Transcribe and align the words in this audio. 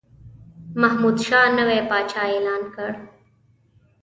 محمودشاه 0.81 1.47
نوی 1.57 1.79
پاچا 1.89 2.21
اعلان 2.31 2.61
کړ. 2.75 2.91